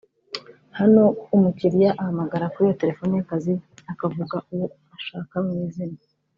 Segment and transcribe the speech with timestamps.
[0.79, 1.03] Hano
[1.35, 3.53] umukiliya ahamagara kuri iyo terefone y’akazi
[3.91, 4.65] akavuga uwo
[4.97, 5.99] ashaka mu izina